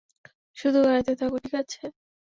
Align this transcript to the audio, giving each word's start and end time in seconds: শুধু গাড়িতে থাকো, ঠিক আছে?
শুধু 0.57 0.79
গাড়িতে 0.85 1.13
থাকো, 1.19 1.37
ঠিক 1.43 1.53
আছে? 1.61 1.81